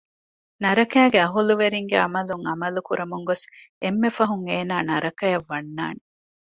[0.63, 3.45] ނަރަކައިގެ އަހުލުވެރިންގެ ޢަމަލުން ޢަމަލު ކުރަމުން ގޮސް
[3.81, 6.01] އެންމެ ފަހުން އޭނާ ނަރަކައަށް ވަންނާނެ